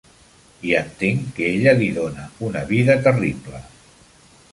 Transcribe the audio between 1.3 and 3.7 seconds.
que ella li dona una vida terrible.